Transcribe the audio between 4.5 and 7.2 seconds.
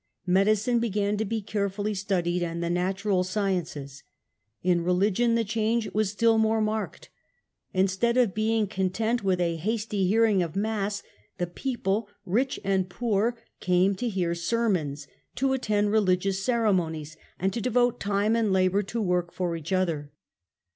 In religion the change was still more marked.